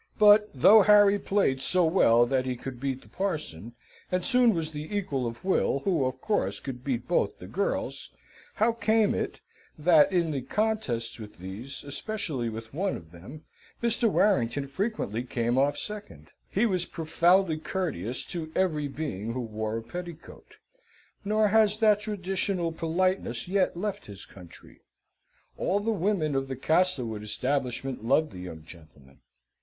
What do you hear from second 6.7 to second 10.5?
beat both the girls, how came it, that in the